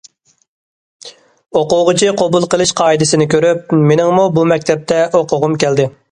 [1.59, 5.87] ئوقۇغۇچى قوبۇل قىلىش قائىدىسىنى كۆرۈپ، مېنىڭمۇ بۇ مەكتەپتە ئوقۇغۇم كەلدى.